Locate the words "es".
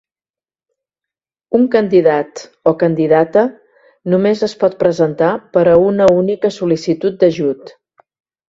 4.49-4.57